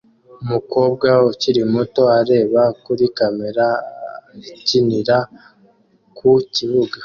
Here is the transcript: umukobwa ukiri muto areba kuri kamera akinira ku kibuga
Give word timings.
umukobwa 0.43 1.09
ukiri 1.29 1.61
muto 1.73 2.03
areba 2.19 2.61
kuri 2.83 3.05
kamera 3.17 3.65
akinira 4.53 5.17
ku 6.17 6.29
kibuga 6.53 6.97